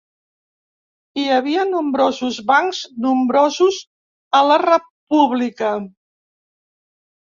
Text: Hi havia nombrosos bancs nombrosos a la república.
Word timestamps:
Hi 1.19 1.25
havia 1.33 1.65
nombrosos 1.73 2.41
bancs 2.49 2.81
nombrosos 3.07 3.79
a 4.41 4.43
la 4.51 4.61
república. 4.67 5.73